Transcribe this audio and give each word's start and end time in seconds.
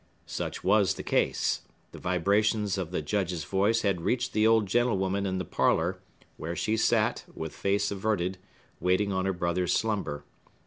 Such 0.25 0.63
was 0.63 0.95
the 0.95 1.03
case. 1.03 1.61
The 1.91 1.99
vibrations 1.99 2.75
of 2.79 2.89
the 2.89 3.03
Judge's 3.03 3.43
voice 3.43 3.83
had 3.83 4.01
reached 4.01 4.33
the 4.33 4.47
old 4.47 4.65
gentlewoman 4.65 5.27
in 5.27 5.37
the 5.37 5.45
parlor, 5.45 5.99
where 6.37 6.55
she 6.55 6.75
sat, 6.75 7.23
with 7.35 7.53
face 7.53 7.91
averted, 7.91 8.39
waiting 8.79 9.11
on 9.13 9.25
her 9.25 9.31
brother's 9.33 9.73
slumber. 9.73 10.23